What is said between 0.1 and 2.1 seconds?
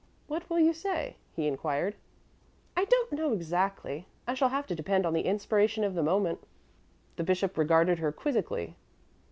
"What will you say?" he inquired.